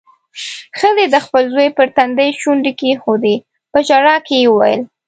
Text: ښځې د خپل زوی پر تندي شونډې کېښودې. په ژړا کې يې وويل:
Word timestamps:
ښځې 0.79 1.05
د 1.13 1.15
خپل 1.25 1.43
زوی 1.53 1.69
پر 1.77 1.87
تندي 1.97 2.29
شونډې 2.41 2.71
کېښودې. 2.79 3.35
په 3.71 3.77
ژړا 3.87 4.15
کې 4.27 4.35
يې 4.41 4.47
وويل: 4.49 4.81